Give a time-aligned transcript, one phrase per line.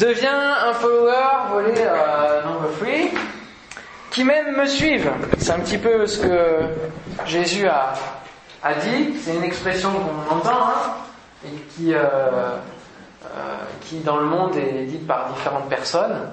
[0.00, 3.10] deviens un follower, volé euh, number three,
[4.10, 5.10] qui même me suivent.
[5.38, 6.60] C'est un petit peu ce que
[7.26, 7.92] Jésus a,
[8.62, 9.14] a dit.
[9.22, 10.94] C'est une expression qu'on entend hein,
[11.44, 12.58] et qui, euh, euh,
[13.82, 16.30] qui dans le monde est dite par différentes personnes.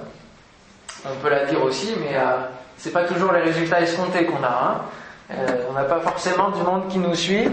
[1.04, 2.38] On peut la dire aussi, mais euh,
[2.76, 4.82] c'est pas toujours les résultats escomptés qu'on a.
[5.30, 5.36] Hein.
[5.68, 7.44] On n'a pas forcément du monde qui nous suit.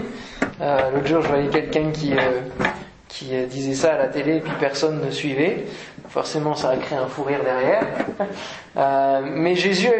[0.58, 2.14] L'autre jour, je voyais quelqu'un qui,
[3.06, 5.66] qui disait ça à la télé et puis personne ne suivait.
[6.16, 7.84] Forcément, ça a créé un fou rire derrière.
[8.78, 9.90] Euh, mais Jésus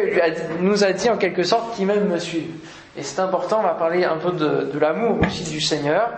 [0.59, 2.49] nous a dit en quelque sorte qu'il même me suive.
[2.95, 6.09] Et c'est important, on va parler un peu de, l'amour aussi du Seigneur.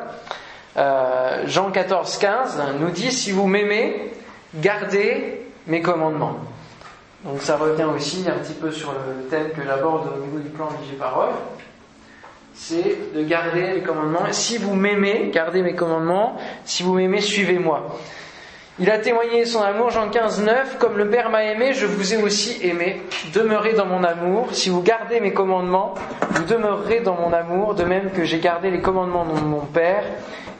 [0.75, 4.13] Euh, Jean 14, 15 nous dit, si vous m'aimez,
[4.55, 6.35] gardez mes commandements.
[7.23, 10.49] Donc ça revient aussi un petit peu sur le thème que j'aborde au niveau du
[10.49, 11.31] plan Vigée Parole.
[12.53, 14.25] C'est de garder les commandements.
[14.31, 16.37] Si vous m'aimez, gardez mes commandements.
[16.63, 17.97] Si vous m'aimez, suivez-moi.
[18.81, 22.13] Il a témoigné son amour, Jean 15, 9, comme le Père m'a aimé, je vous
[22.13, 23.01] ai aussi aimé.
[23.33, 24.47] Demeurez dans mon amour.
[24.53, 25.95] Si vous gardez mes commandements,
[26.31, 30.03] vous demeurerez dans mon amour, de même que j'ai gardé les commandements de mon Père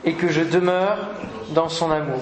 [0.03, 0.97] et que je demeure
[1.51, 2.19] dans son amour.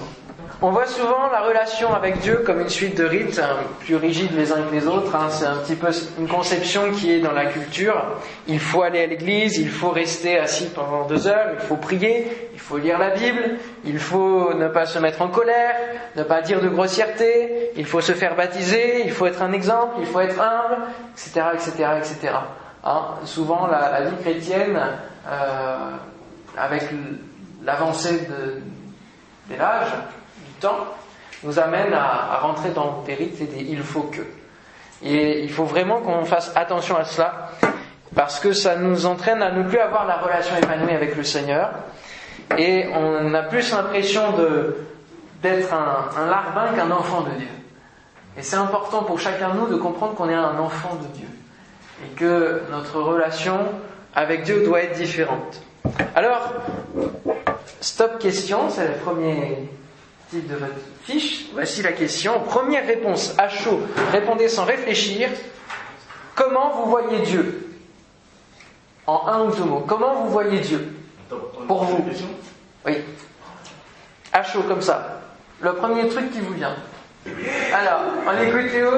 [0.60, 4.32] On voit souvent la relation avec Dieu comme une suite de rites, hein, plus rigides
[4.36, 5.14] les uns que les autres.
[5.14, 5.28] hein.
[5.30, 5.86] C'est un petit peu
[6.18, 8.02] une conception qui est dans la culture.
[8.48, 12.50] Il faut aller à l'église, il faut rester assis pendant deux heures, il faut prier,
[12.52, 15.76] il faut lire la Bible, il faut ne pas se mettre en colère,
[16.16, 19.94] ne pas dire de grossièreté, il faut se faire baptiser, il faut être un exemple,
[20.00, 20.78] il faut être humble,
[21.12, 22.34] etc., etc., etc.
[22.82, 24.76] Hein, souvent, la, vie chrétienne,
[25.28, 25.90] euh,
[26.56, 26.82] avec
[27.64, 29.92] l'avancée de, de l'âge,
[30.60, 30.86] temps,
[31.44, 34.22] nous amène à, rentrer dans des rites et des il faut que.
[35.02, 37.50] Et il faut vraiment qu'on fasse attention à cela,
[38.14, 41.70] parce que ça nous entraîne à ne plus avoir la relation épanouie avec le Seigneur,
[42.56, 44.22] et on a plus l'impression
[45.42, 47.48] d'être un, un larbin qu'un enfant de Dieu.
[48.36, 51.28] Et c'est important pour chacun de nous de comprendre qu'on est un enfant de Dieu,
[52.04, 53.58] et que notre relation
[54.14, 55.62] avec Dieu doit être différente.
[56.16, 56.52] Alors,
[57.80, 59.68] stop question, c'est le premier
[60.30, 60.74] titre de votre
[61.04, 61.46] fiche.
[61.52, 62.40] Voici la question.
[62.40, 63.80] Première réponse à chaud.
[64.12, 65.28] Répondez sans réfléchir.
[66.34, 67.76] Comment vous voyez Dieu?
[69.06, 69.84] En un ou deux mots.
[69.86, 70.94] Comment vous voyez Dieu?
[71.66, 72.04] Pour vous.
[72.86, 72.98] Oui.
[74.32, 75.22] À chaud comme ça.
[75.60, 76.76] Le premier truc qui vous vient.
[77.72, 78.90] Alors, on écoute Théo.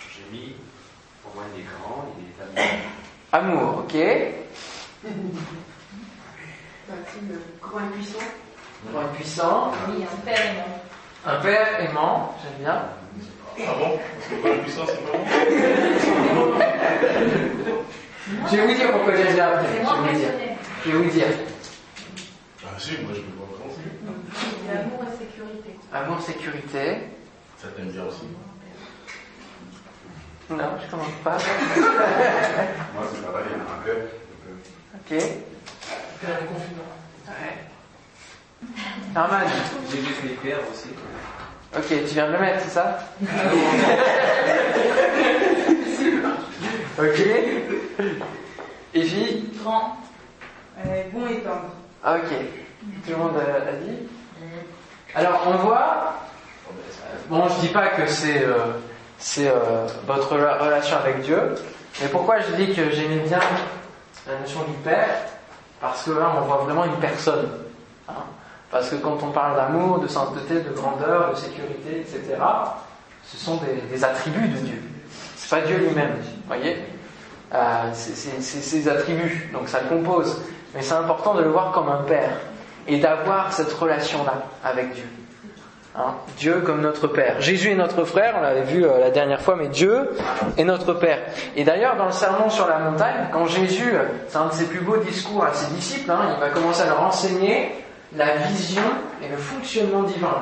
[0.00, 0.54] J'ai mis
[1.22, 2.62] pour moi il est grand, il est
[3.32, 3.62] amour.
[3.62, 3.96] Amour, ok.
[7.62, 8.18] Grand et puissant.
[8.88, 9.72] Grand et puissant.
[9.88, 10.72] Oui, un père aimant.
[11.26, 12.78] Un père aimant, j'aime bien.
[13.58, 13.90] Ah bon?
[13.98, 15.24] Parce que pas la puissance, c'est pas bon
[18.50, 19.66] Je vais vous dire pourquoi j'ai dit après.
[19.66, 20.32] Je vais vous dire.
[20.84, 21.26] Je vais vous dire.
[22.64, 23.84] Ah si, moi je peux pas commencer.
[24.72, 25.70] L'amour et sécurité.
[25.92, 26.84] Amour, sécurité.
[27.58, 28.26] Ça t'aime bien aussi.
[30.48, 31.36] Non, je commence pas.
[31.36, 34.02] Moi c'est pareil, il y a un père.
[34.94, 35.10] Ok.
[39.14, 39.38] Norman.
[39.90, 40.88] J'ai vu pères aussi.
[41.76, 42.98] Ok, tu viens de le mettre, c'est ça
[46.98, 47.20] Ok.
[48.94, 49.96] Evie Grand.
[50.78, 51.70] Euh, bon et tendre.
[52.04, 52.30] Ah, Ok.
[53.04, 54.08] Tout le monde a, a dit
[55.14, 56.14] Alors, on voit.
[56.68, 58.72] euh, Bon, je dis pas que c'est euh,
[59.18, 61.54] c'est euh, votre rela- relation avec Dieu,
[62.00, 63.38] mais pourquoi je dis que j'aimais bien
[64.26, 65.08] la notion du Père?
[65.80, 67.48] Parce que là, on voit vraiment une personne.
[68.08, 68.14] hein.
[68.70, 72.36] Parce que quand on parle d'amour, de sainteté, de grandeur, de sécurité, etc.,
[73.24, 73.60] ce sont
[73.90, 74.82] des, attributs de Dieu.
[75.36, 76.76] C'est pas Dieu lui-même, vous voyez?
[77.52, 77.58] Euh,
[77.92, 80.40] c'est ses attributs, donc ça le compose.
[80.74, 82.38] Mais c'est important de le voir comme un Père
[82.86, 85.06] et d'avoir cette relation-là avec Dieu.
[85.96, 87.40] Hein, Dieu comme notre Père.
[87.40, 90.10] Jésus est notre frère, on l'avait vu euh, la dernière fois, mais Dieu
[90.56, 91.18] est notre Père.
[91.56, 94.66] Et d'ailleurs, dans le sermon sur la montagne, quand Jésus, euh, c'est un de ses
[94.66, 97.72] plus beaux discours à ses disciples, hein, il va commencer à leur enseigner
[98.16, 98.82] la vision
[99.22, 100.34] et le fonctionnement divin,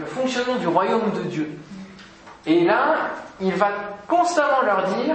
[0.00, 1.58] le fonctionnement du royaume de Dieu.
[2.46, 3.10] Et là,
[3.40, 3.70] il va
[4.06, 5.14] constamment leur dire,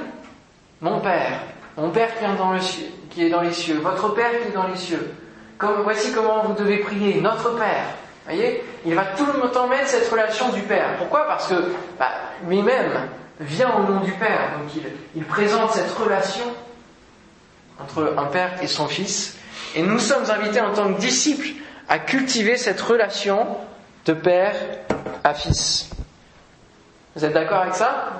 [0.81, 1.39] mon Père,
[1.77, 5.13] mon Père qui est dans, les cieux, votre Père qui est dans les cieux,
[5.57, 7.85] comme, voici comment vous devez prier, notre Père.
[8.25, 10.97] voyez Il va tout le temps mettre cette relation du Père.
[10.97, 11.27] Pourquoi?
[11.27, 11.55] Parce que
[11.99, 12.09] bah,
[12.47, 13.07] lui-même
[13.39, 14.51] vient au nom du Père.
[14.57, 14.83] Donc
[15.15, 16.45] il présente cette relation
[17.79, 19.37] entre un Père et son Fils.
[19.75, 21.49] Et nous sommes invités en tant que disciples
[21.89, 23.45] à cultiver cette relation
[24.05, 24.55] de Père
[25.23, 25.89] à Fils.
[27.15, 28.19] Vous êtes d'accord avec ça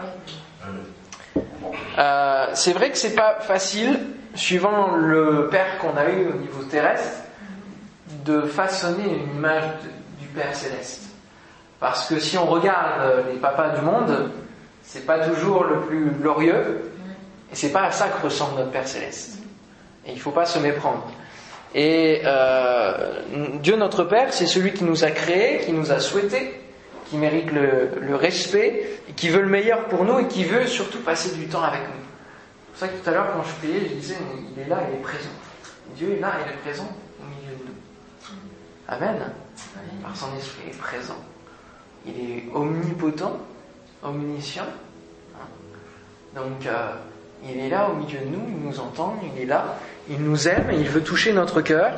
[1.98, 4.00] Euh, c'est vrai que c'est pas facile,
[4.36, 7.19] suivant le Père qu'on a eu au niveau terrestre,
[8.25, 11.04] de façonner une image de- du Père céleste.
[11.80, 14.31] Parce que si on regarde les papas du monde,
[14.83, 16.92] c'est pas toujours le plus glorieux,
[17.51, 19.38] et c'est pas à ça que ressemble notre Père Céleste.
[20.06, 21.07] Et il faut pas se méprendre.
[21.75, 23.21] Et euh,
[23.61, 26.59] Dieu notre Père, c'est celui qui nous a créés, qui nous a souhaités,
[27.09, 30.67] qui mérite le, le, respect, et qui veut le meilleur pour nous et qui veut
[30.67, 32.03] surtout passer du temps avec nous.
[32.65, 34.17] C'est pour ça que tout à l'heure, quand je priais, je disais,
[34.55, 35.29] il est là, il est présent.
[35.95, 36.89] Dieu est là, il est présent
[37.21, 37.75] au milieu de nous.
[38.87, 39.31] Amen.
[40.01, 41.17] Par son esprit, il est présent.
[42.05, 43.37] Il est omnipotent,
[44.03, 44.67] omniscient.
[46.35, 46.93] Donc, euh,
[47.50, 49.75] il est là au milieu de nous, il nous entend, il est là,
[50.10, 51.94] il nous aime, il veut toucher notre cœur.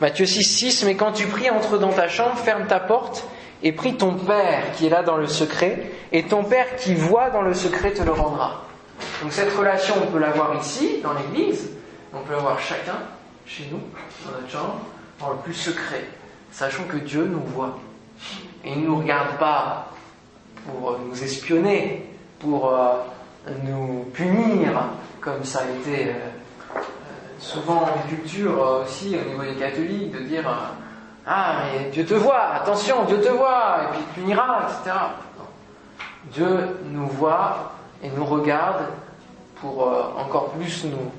[0.00, 3.26] Matthieu 6, 6, mais quand tu pries, entre dans ta chambre, ferme ta porte
[3.62, 7.30] et prie ton Père qui est là dans le secret, et ton Père qui voit
[7.30, 8.64] dans le secret te le rendra.
[9.22, 11.70] Donc cette relation, on peut l'avoir ici, dans l'église,
[12.12, 12.98] on peut l'avoir chacun,
[13.46, 13.80] chez nous,
[14.24, 14.80] dans notre chambre,
[15.20, 16.04] dans le plus secret,
[16.50, 17.78] sachant que Dieu nous voit.
[18.64, 19.92] Et il ne nous regarde pas
[20.66, 22.06] pour nous espionner,
[22.38, 22.96] pour euh,
[23.64, 24.72] nous punir,
[25.20, 26.80] comme ça a été euh,
[27.38, 30.44] souvent en culture euh, aussi au niveau des catholiques, de dire
[31.26, 34.96] Ah, mais Dieu te voit, attention, Dieu te voit, et puis il punira, etc.
[36.32, 37.72] Dieu nous voit
[38.02, 38.84] et nous regarde
[39.60, 39.88] pour
[40.18, 41.10] encore plus nous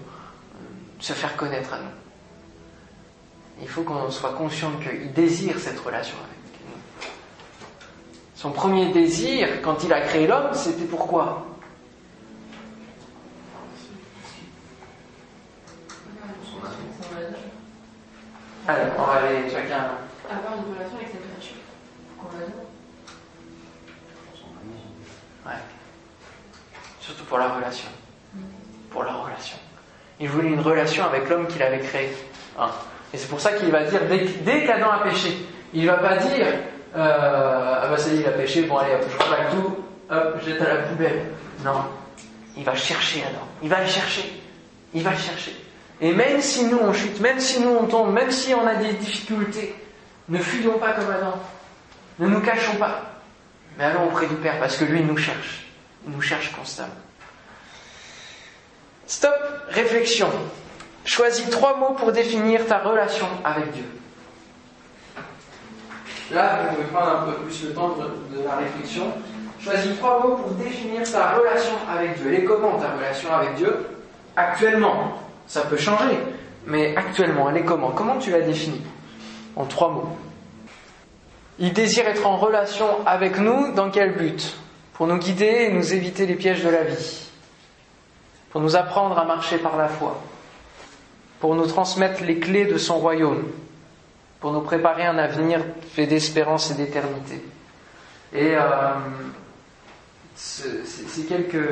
[1.00, 1.98] se faire connaître à nous.
[3.62, 7.10] Il faut qu'on soit conscient qu'il désire cette relation avec nous.
[8.36, 11.47] Son premier désir, quand il a créé l'homme, c'était pourquoi?
[18.68, 19.92] Alors, on va aller chacun.
[20.30, 21.56] Avoir une relation avec cette créature.
[25.46, 25.54] Ouais.
[27.00, 27.88] Surtout pour la relation.
[28.90, 29.58] Pour la relation.
[30.20, 32.10] Il voulait une relation avec l'homme qu'il avait créé.
[32.60, 32.70] Hein.
[33.14, 35.38] Et c'est pour ça qu'il va dire, dès, dès qu'Adam a péché,
[35.74, 36.48] il ne va pas dire,
[36.96, 39.78] euh, ah bah ça y est, il a péché, bon allez, hop, je plaque tout,
[40.10, 41.32] hop, jette à la poubelle.
[41.64, 41.86] Non.
[42.58, 43.48] Il va chercher Adam.
[43.62, 44.42] Il va le chercher.
[44.94, 45.56] Il va le chercher.
[46.00, 48.76] Et même si nous on chute, même si nous on tombe, même si on a
[48.76, 49.76] des difficultés,
[50.30, 51.34] ne fuyons pas comme Adam.
[52.20, 53.02] Ne nous cachons pas.
[53.78, 55.68] Mais allons auprès du Père parce que lui il nous cherche.
[56.06, 56.90] Il nous cherche constamment.
[59.08, 59.34] Stop,
[59.70, 60.30] réflexion.
[61.06, 63.86] Choisis trois mots pour définir ta relation avec Dieu.
[66.32, 69.14] Là, vous pouvez prendre un peu plus le temps de, de la réflexion.
[69.64, 72.26] Choisis trois mots pour définir ta relation avec Dieu.
[72.28, 73.88] Elle est comment ta relation avec Dieu
[74.36, 76.18] Actuellement, ça peut changer,
[76.66, 77.92] mais actuellement, elle est comment?
[77.92, 78.82] Comment tu la définis?
[79.56, 80.18] En trois mots.
[81.58, 84.56] Il désire être en relation avec nous dans quel but?
[84.94, 87.30] Pour nous guider et nous éviter les pièges de la vie.
[88.52, 90.22] Pour nous apprendre à marcher par la foi,
[91.40, 93.44] pour nous transmettre les clés de son royaume,
[94.40, 95.62] pour nous préparer un avenir
[95.92, 97.44] fait d'espérance et d'éternité.
[98.34, 98.62] Et euh,
[100.36, 101.70] ces quelques,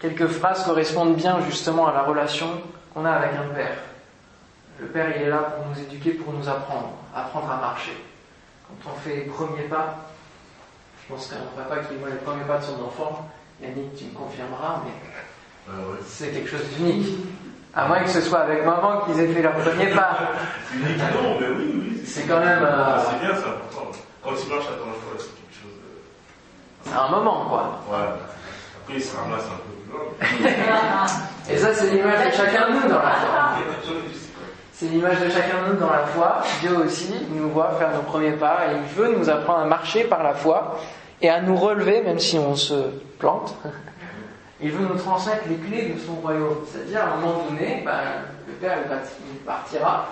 [0.00, 2.48] quelques phrases correspondent bien justement à la relation
[2.98, 3.76] qu'on a avec un Père.
[4.80, 7.96] Le Père, il est là pour nous éduquer, pour nous apprendre, apprendre à marcher.
[8.66, 9.96] Quand on fait les premiers pas,
[11.02, 13.28] je pense qu'un papa qui voit les premiers pas de son enfant,
[13.62, 15.72] Yannick, tu me confirmeras, mais
[16.06, 17.18] c'est quelque chose d'unique.
[17.74, 20.18] À moins que ce soit avec maman qu'ils aient fait leur premier pas.
[20.74, 22.02] Unique, non, mais oui, oui.
[22.04, 22.62] C'est quand même.
[22.62, 22.98] Euh...
[22.98, 23.92] C'est bien, c'est important.
[24.24, 26.90] Quand tu marches à ton fois, c'est quelque chose de.
[26.90, 27.80] C'est un moment, quoi.
[27.90, 28.06] Ouais.
[28.88, 31.06] Après, il se ramasse un peu plus loin.
[31.50, 33.50] Et ça, c'est l'image de chacun de nous dans la foi.
[34.72, 36.42] C'est l'image de chacun de nous dans la foi.
[36.62, 40.04] Dieu aussi nous voit faire nos premiers pas et il veut nous apprendre à marcher
[40.04, 40.78] par la foi
[41.20, 42.74] et à nous relever même si on se
[43.18, 43.54] plante.
[44.60, 46.64] Il veut nous transmettre les clés de son royaume.
[46.66, 48.00] C'est-à-dire, à un moment donné, ben,
[48.48, 48.78] le Père
[49.30, 50.08] il partira.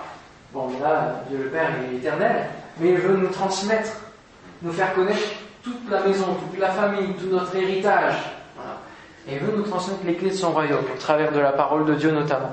[0.53, 2.45] Bon, là, Dieu le Père, il est éternel.
[2.79, 3.89] Mais il veut nous transmettre,
[4.61, 5.19] nous faire connaître
[5.63, 8.15] toute la maison, toute la famille, tout notre héritage.
[9.27, 11.85] Et il veut nous transmettre les clés de son royaume, au travers de la parole
[11.85, 12.51] de Dieu notamment.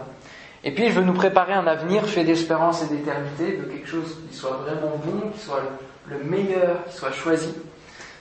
[0.65, 4.19] Et puis, il veut nous préparer un avenir fait d'espérance et d'éternité, de quelque chose
[4.29, 5.63] qui soit vraiment bon, qui soit
[6.07, 7.55] le meilleur, qui soit choisi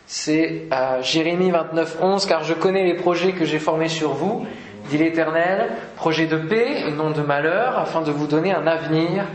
[0.05, 4.45] c'est euh, Jérémie 29, 11, car je connais les projets que j'ai formés sur vous,
[4.89, 9.25] dit l'Éternel, projets de paix et non de malheur, afin de vous donner un avenir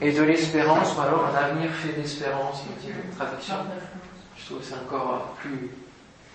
[0.00, 3.54] et de l'espérance, ou alors un avenir fait d'espérance, me dit une traduction.
[4.36, 5.70] Je trouve que c'est encore plus,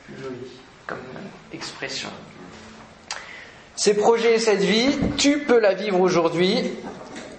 [0.05, 0.37] plus joli
[0.85, 0.97] comme
[1.53, 2.09] expression.
[3.75, 6.73] Ces projets et cette vie, tu peux la vivre aujourd'hui.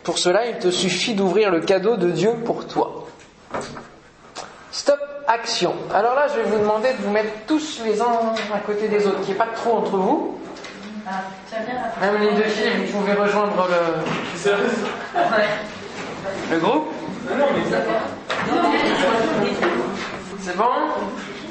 [0.03, 3.07] Pour cela, il te suffit d'ouvrir le cadeau de Dieu pour toi.
[4.71, 4.99] Stop
[5.29, 5.75] action.
[5.95, 9.07] Alors là, je vais vous demander de vous mettre tous les uns à côté des
[9.07, 10.38] autres, qu'il n'y ait pas de trop entre vous.
[12.00, 14.55] Même les deux filles, vous pouvez rejoindre le,
[16.50, 16.88] le groupe.
[20.41, 20.64] C'est bon?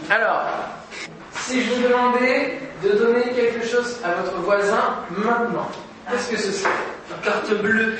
[0.09, 0.43] Alors,
[1.39, 5.69] si je vous demandais de donner quelque chose à votre voisin maintenant,
[6.09, 6.71] qu'est-ce que ce serait
[7.23, 7.97] Carte bleue.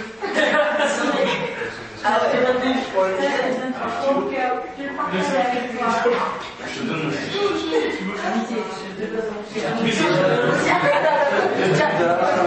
[2.05, 2.31] Ah ouais.
[6.67, 7.11] Je te donne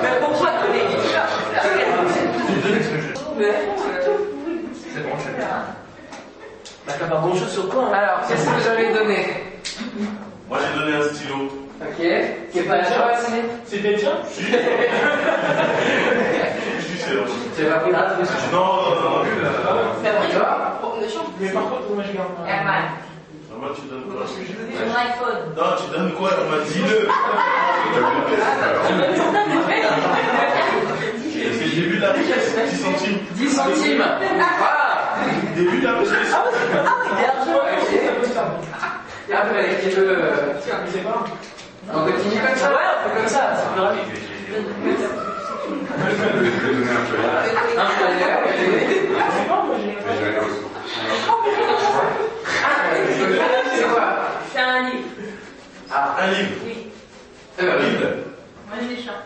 [0.02, 0.82] Mais pourquoi donner
[4.92, 5.44] C'est bon, je l'ai.
[6.86, 7.84] Bah, t'as pas chose sur toi.
[7.88, 7.94] Hein.
[7.94, 9.18] Alors, qu'est-ce que vous avez donné
[10.48, 11.66] Moi j'ai donné un stylo.
[11.96, 12.04] Qui
[12.58, 14.42] est pas à toi, c'est C'était bien Si.
[14.42, 14.52] Si,
[16.98, 17.10] c'est.
[17.56, 18.16] Tu l'as pris là
[18.52, 18.66] Non, non,
[19.00, 19.24] non.
[20.32, 20.48] Toi
[21.40, 22.24] Mais par contre, moi je Non,
[23.58, 25.40] Moi tu donnes quoi ton iPhone.
[25.56, 27.08] Non, tu donnes quoi On m'a dit le.
[31.32, 33.18] C'est le début de la pièce, 10 centimes.
[33.34, 34.04] 10 centimes
[34.58, 34.86] Voilà
[35.56, 36.34] Début de la pièce.
[39.32, 40.18] Après, qui veut.
[40.92, 41.24] C'est pas
[41.92, 44.02] On continue comme ça Ouais, on fait comme ça, c'est plus rapide.
[47.78, 49.96] Un flyer, et- C'est pas, moi j'ai.
[52.64, 52.68] Ah,
[53.74, 54.08] c'est quoi
[54.52, 55.08] C'est un livre.
[55.92, 56.50] Ah, Un livre.
[56.64, 56.92] Oui.
[57.60, 58.06] Un livre.
[58.68, 59.22] Moi j'ai des chats.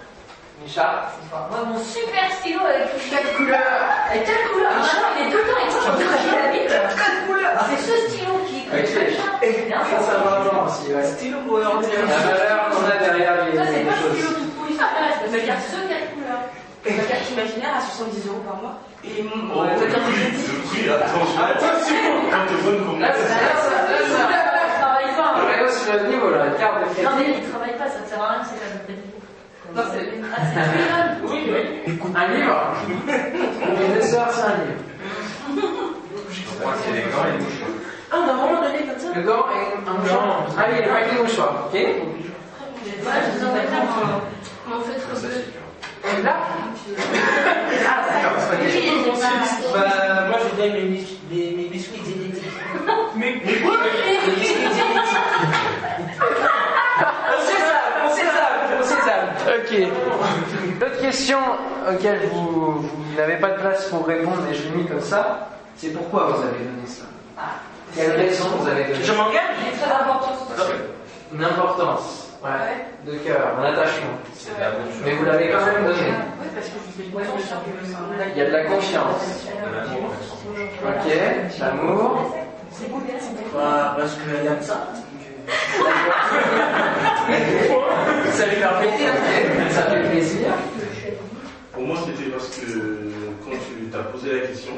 [0.62, 0.86] Micha
[1.32, 3.58] Moi mon super stylo avec Quatre couleurs
[4.10, 4.72] Avec quatre couleurs.
[4.72, 7.50] Maintenant il est tout le temps et quand je la.
[7.70, 8.78] C'est ce stylo qui Ok.
[8.78, 9.32] écrit le chat.
[9.42, 11.04] C'est bien Ça, ça va vraiment aussi, ouais.
[11.04, 11.58] Stylo pour.
[11.58, 15.30] La qu'on a derrière les, Ça c'est les pas le stylo tout pourri, ça parce
[15.30, 16.44] qu'il y a ce quatre couleurs.
[16.84, 18.76] Ma carte imaginaire à 70 euros par mois.
[19.04, 22.10] Et mon Oh, le prix, le prix, attention.
[22.30, 23.80] Quand t'es bonne comme Là, ça, là, ça.
[24.00, 25.34] Il travaille pas.
[25.36, 28.00] On est sur le niveau, là, la carte de Non mais il travaille pas, ça
[28.00, 29.10] ne sert à rien, c'est comme crédit.
[29.74, 30.08] Non, c'est.
[30.32, 31.16] Ah.
[31.24, 31.98] Oui, oui.
[32.14, 32.74] Un livre
[33.94, 34.82] dessert, c'est un livre.
[36.62, 37.70] Moi, c'est les gants et les mouchoirs.
[38.12, 40.46] Ah, on a vraiment donné comme ça Le gant et un mouchoir.
[40.58, 41.78] Ah oui, avec les mouchoirs, ok
[43.02, 43.78] je vous embête là.
[46.04, 46.34] Et là
[47.88, 48.56] Ah, d'accord, c'est
[49.72, 52.44] pas Bah, moi je donne mes, bis- mes, mes biscuits zénétiques.
[53.16, 53.72] Mais, mais quoi
[56.20, 58.10] On on
[58.80, 59.14] on sait ça.
[59.56, 59.70] Ok.
[60.80, 61.38] L'autre question
[61.90, 62.46] auquel vous,
[62.80, 66.26] vous n'avez pas de place pour répondre, mais je l'ai mis comme ça, c'est pourquoi
[66.26, 67.04] vous avez donné ça?
[67.94, 70.76] Quelle raison vous avez donné Je m'engage Il est très important ce truc.
[71.32, 74.14] Une importance, ouais, de cœur, un attachement.
[74.46, 74.72] De la.
[75.04, 76.12] Mais vous l'avez quand même donné.
[78.34, 79.46] Il y a de la confiance.
[79.46, 80.10] De l'amour.
[80.82, 81.06] Ok,
[81.60, 82.34] l'amour.
[83.54, 84.88] Bah, parce qu'elle aime ça.
[88.32, 89.12] Ça lui fait plaisir.
[89.70, 90.48] Ça fait plaisir.
[91.72, 92.66] Pour moi, c'était parce que
[93.44, 94.72] quand tu t'as posé la question,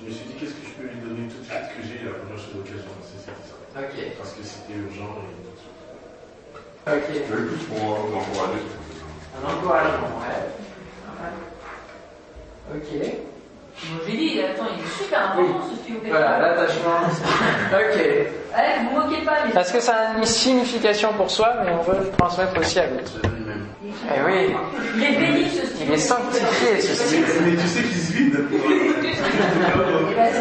[0.00, 2.04] je me suis dit qu'est-ce que je peux lui donner tout de suite que j'ai
[2.04, 2.92] la première chose d'occasion.
[3.04, 3.56] C'est c'était ça.
[3.76, 5.12] Ok, Parce que c'était urgent.
[5.20, 6.90] Et...
[6.90, 7.08] ok.
[7.12, 7.82] Je vais plus pour
[8.16, 8.64] encourager.
[9.36, 10.48] Un encouragement, ouais.
[12.74, 12.90] Ok.
[13.76, 16.00] Je lui dis, attends, il est super important ce stylo.
[16.08, 17.00] Voilà, l'attachement.
[17.72, 17.96] Ok.
[18.54, 19.52] Allez, vous vous moquez pas, mais.
[19.52, 22.86] Parce que ça a une signification pour soi, mais on veut le transmettre aussi à
[22.88, 23.12] l'autre?
[23.82, 24.54] Eh oui,
[24.96, 25.84] Il est béni ce stylo.
[25.86, 27.24] il est sanctifié ce style.
[27.44, 28.38] Mais tu sais qu'il se vide.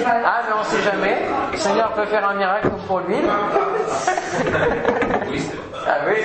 [0.06, 1.18] Ah, mais on sait jamais.
[1.52, 3.16] Le Seigneur peut faire un miracle pour lui.
[5.88, 6.16] Ah oui.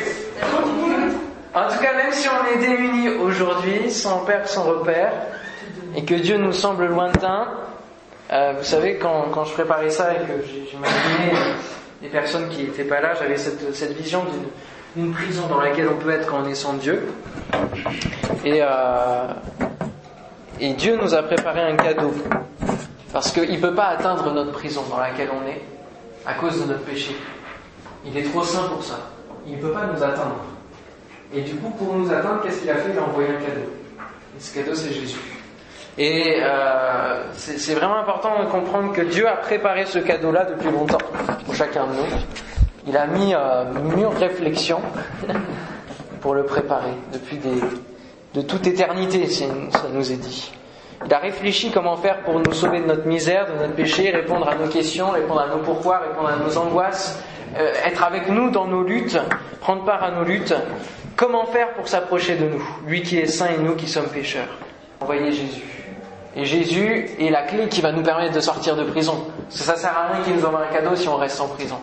[1.54, 5.12] En tout cas, même si on est démunis aujourd'hui, sans père, sans repère,
[5.96, 7.48] et que Dieu nous semble lointain,
[8.32, 11.40] euh, vous savez, quand, quand je préparais ça et que j'imaginais
[12.02, 14.48] les personnes qui n'étaient pas là, j'avais cette, cette vision d'une
[14.96, 17.02] d'une prison dans laquelle on peut être quand on est sans Dieu.
[18.44, 19.26] Et, euh,
[20.60, 22.12] et Dieu nous a préparé un cadeau.
[23.12, 25.62] Parce qu'il ne peut pas atteindre notre prison dans laquelle on est
[26.26, 27.16] à cause de notre péché.
[28.04, 28.98] Il est trop saint pour ça.
[29.46, 30.36] Il ne peut pas nous atteindre.
[31.32, 32.90] Et du coup, pour nous atteindre, qu'est-ce qu'il a fait?
[32.92, 33.70] Il a envoyé un cadeau.
[34.36, 35.20] Et ce cadeau, c'est Jésus.
[35.96, 40.98] Et euh, c'est vraiment important de comprendre que Dieu a préparé ce cadeau-là depuis longtemps
[41.44, 42.18] pour chacun de nous.
[42.88, 43.64] Il a mis euh,
[43.96, 44.80] mûre réflexion
[46.20, 47.60] pour le préparer depuis des,
[48.34, 49.46] de toute éternité, ça
[49.92, 50.52] nous est dit.
[51.06, 54.48] Il a réfléchi comment faire pour nous sauver de notre misère, de notre péché, répondre
[54.48, 57.22] à nos questions, répondre à nos pourquoi, répondre à nos angoisses,
[57.56, 59.18] euh, être avec nous dans nos luttes,
[59.60, 60.54] prendre part à nos luttes.
[61.16, 64.48] Comment faire pour s'approcher de nous, lui qui est saint et nous qui sommes pécheurs?
[65.00, 65.62] Envoyer Jésus.
[66.36, 69.24] Et Jésus est la clé qui va nous permettre de sortir de prison.
[69.44, 71.46] Parce que ça sert à rien qu'il nous envoie un cadeau si on reste en
[71.48, 71.76] prison.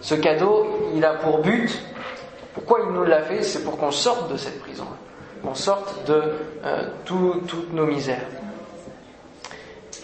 [0.00, 1.70] Ce cadeau, il a pour but,
[2.54, 4.86] pourquoi il nous l'a fait C'est pour qu'on sorte de cette prison,
[5.42, 6.22] qu'on sorte de
[6.64, 8.26] euh, tout- toutes nos misères.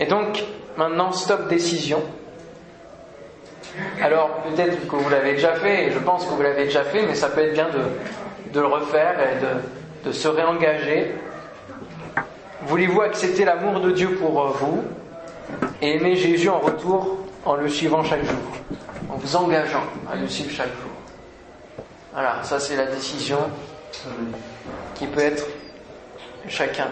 [0.00, 0.42] Et donc,
[0.76, 2.02] maintenant, stop décision.
[4.02, 7.06] Alors peut-être que vous l'avez déjà fait, et je pense que vous l'avez déjà fait,
[7.06, 11.14] mais ça peut être bien de, de le refaire et de, de se réengager.
[12.66, 14.82] Voulez-vous accepter l'amour de Dieu pour euh, vous
[15.80, 18.36] et aimer Jésus en retour en le suivant chaque jour,
[19.10, 21.84] en vous engageant à le suivre chaque jour?
[22.12, 23.38] Voilà, ça c'est la décision
[24.94, 25.46] qui peut être
[26.48, 26.88] chacun.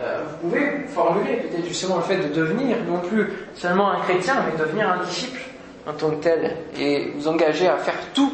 [0.00, 4.44] Euh, vous pouvez formuler peut-être justement le fait de devenir non plus seulement un chrétien,
[4.46, 5.40] mais devenir un disciple
[5.86, 8.32] en tant que tel et vous engager à faire tout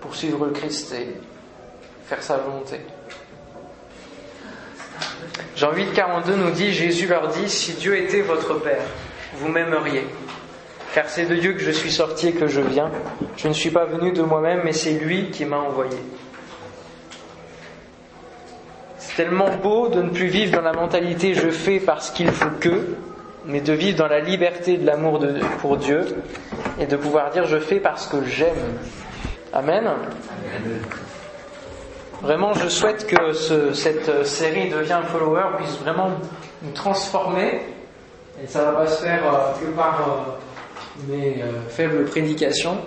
[0.00, 1.08] pour suivre le Christ et
[2.06, 2.80] faire sa volonté.
[5.56, 8.82] Jean 8, 42 nous dit, Jésus leur dit, si Dieu était votre Père,
[9.36, 10.04] vous m'aimeriez.
[10.94, 12.90] Car c'est de Dieu que je suis sorti et que je viens.
[13.36, 15.96] Je ne suis pas venu de moi-même, mais c'est lui qui m'a envoyé.
[19.20, 22.96] Tellement beau de ne plus vivre dans la mentalité je fais parce qu'il faut que,
[23.44, 25.22] mais de vivre dans la liberté de l'amour
[25.60, 26.06] pour Dieu
[26.80, 28.78] et de pouvoir dire je fais parce que j'aime.
[29.52, 29.90] Amen.
[32.22, 36.12] Vraiment, je souhaite que ce, cette série Devient follower puisse vraiment
[36.62, 37.60] nous transformer.
[38.42, 42.78] Et ça va pas se faire euh, que par euh, mes euh, faibles prédications,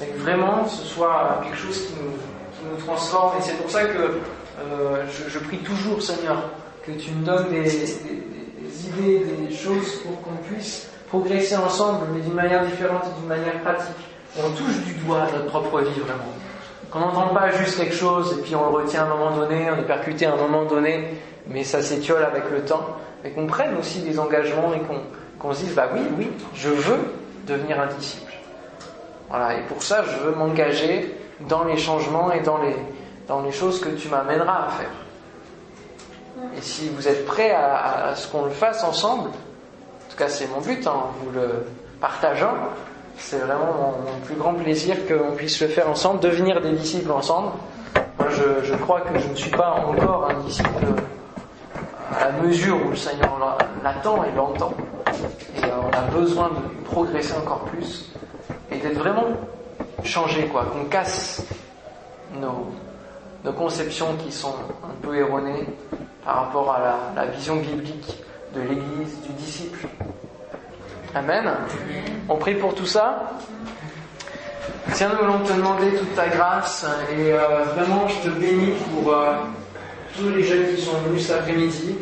[0.00, 3.36] mais que vraiment ce soit quelque chose qui nous, qui nous transforme.
[3.38, 4.20] Et c'est pour ça que
[4.60, 6.50] euh, je, prie toujours, Seigneur,
[6.84, 7.94] que tu me donnes des,
[8.86, 13.60] idées, des choses pour qu'on puisse progresser ensemble, mais d'une manière différente et d'une manière
[13.60, 13.96] pratique.
[14.38, 16.32] On touche du doigt notre propre vie vraiment.
[16.90, 19.70] Qu'on n'entende pas juste quelque chose et puis on le retient à un moment donné,
[19.70, 21.14] on est percuté à un moment donné,
[21.46, 22.96] mais ça s'étiole avec le temps.
[23.24, 24.80] Mais qu'on prenne aussi des engagements et
[25.38, 26.98] qu'on se dise, bah oui, oui, je veux
[27.46, 28.32] devenir un disciple.
[29.28, 31.14] Voilà, et pour ça, je veux m'engager
[31.48, 32.74] dans les changements et dans les,
[33.28, 34.90] dans les choses que tu m'amèneras à faire.
[36.56, 40.48] Et si vous êtes prêts à, ce qu'on le fasse ensemble, en tout cas c'est
[40.48, 41.66] mon but en vous le
[42.00, 42.54] partageant,
[43.16, 47.52] c'est vraiment mon, plus grand plaisir qu'on puisse le faire ensemble, devenir des disciples ensemble.
[48.18, 50.68] Moi je, je, crois que je ne suis pas encore un disciple
[52.18, 53.38] à la mesure où le Seigneur
[53.82, 54.72] l'attend et l'entend.
[55.56, 58.10] Et on a besoin de progresser encore plus
[58.70, 59.28] et d'être vraiment
[60.04, 61.44] changé, quoi, qu'on casse
[62.40, 62.72] nos,
[63.44, 65.66] nos conceptions qui sont un peu erronées
[66.24, 68.22] par rapport à la, la vision biblique
[68.54, 69.88] de l'Église, du disciple.
[71.14, 71.50] Amen.
[72.28, 73.32] On prie pour tout ça.
[74.94, 79.12] Tiens, nous voulons te demander toute ta grâce et euh, vraiment je te bénis pour
[79.12, 79.34] euh,
[80.16, 81.96] tous les jeunes qui sont venus cet après-midi.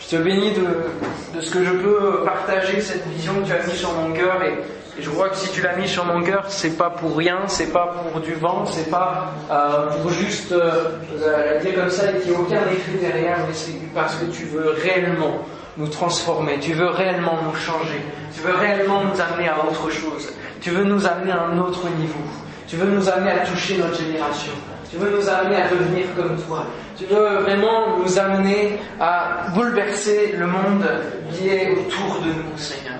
[0.00, 3.66] Je te bénis de, de, ce que je peux partager cette vision que tu as
[3.66, 4.54] mise sur mon cœur et,
[4.98, 7.40] et, je crois que si tu l'as mis sur mon cœur, c'est pas pour rien,
[7.46, 12.10] c'est pas pour du vent, c'est pas euh, pour juste euh, la dire comme ça
[12.10, 15.42] et qu'il n'y ait aucun écrit derrière, mais c'est parce que tu veux réellement
[15.76, 18.00] nous transformer, tu veux réellement nous changer,
[18.34, 21.88] tu veux réellement nous amener à autre chose, tu veux nous amener à un autre
[21.98, 22.24] niveau,
[22.66, 24.52] tu veux nous amener à toucher notre génération,
[24.90, 30.34] tu veux nous amener à devenir comme toi, tu veux vraiment nous amener à bouleverser
[30.38, 30.86] le monde
[31.32, 32.93] qui est autour de nous, Seigneur.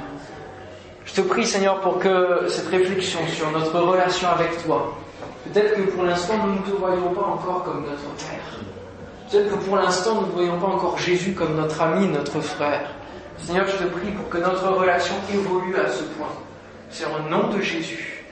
[1.15, 4.97] Je te prie, Seigneur, pour que cette réflexion sur notre relation avec toi,
[5.45, 8.59] peut-être que pour l'instant nous ne te voyons pas encore comme notre Père.
[9.31, 12.91] Peut-être que pour l'instant, nous ne voyons pas encore Jésus comme notre ami, notre frère.
[13.39, 16.33] Seigneur, je te prie pour que notre relation évolue à ce point.
[16.91, 18.25] C'est au nom de Jésus.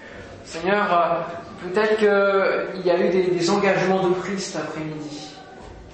[0.45, 1.25] Seigneur,
[1.63, 5.31] peut-être qu'il y a eu des, des engagements de prix cet après-midi,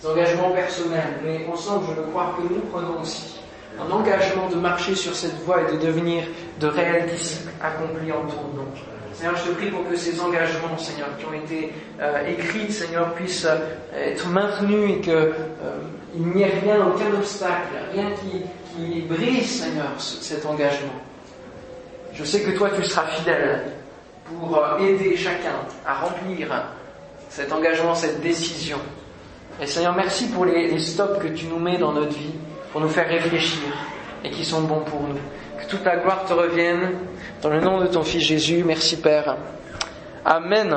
[0.01, 3.38] des engagements personnels, mais ensemble, je veux croire que nous prenons aussi
[3.81, 6.25] un engagement de marcher sur cette voie et de devenir
[6.61, 8.67] de réels disciples accomplis en ton nom.
[9.19, 13.15] Seigneur, je te prie pour que ces engagements, Seigneur, qui ont été euh, écrits, Seigneur,
[13.15, 15.33] puissent euh, être maintenus et qu'il euh,
[16.15, 20.93] n'y ait rien, aucun obstacle, rien qui, brise, Seigneur, cet engagement.
[22.13, 23.65] Je sais que toi, tu seras fidèle
[24.25, 26.49] pour aider chacun à remplir
[27.29, 28.79] cet engagement, cette décision.
[29.61, 32.35] Et Seigneur, merci pour les, les stops que tu nous mets dans notre vie,
[32.73, 33.73] pour nous faire réfléchir
[34.25, 35.19] et qui sont bons pour nous.
[35.59, 36.93] Que toute la gloire te revienne.
[37.43, 39.37] Dans le nom de ton Fils Jésus, merci Père.
[40.25, 40.77] Amen.